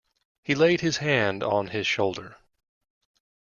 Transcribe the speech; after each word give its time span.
He 0.41 0.55
laid 0.55 0.81
his 0.81 0.97
hand 0.97 1.43
on 1.43 1.67
his 1.67 1.85
shoulder. 1.85 2.37